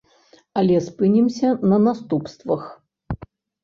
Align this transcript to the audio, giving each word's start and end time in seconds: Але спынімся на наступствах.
Але 0.61 0.79
спынімся 0.87 1.53
на 1.69 1.77
наступствах. 1.87 2.61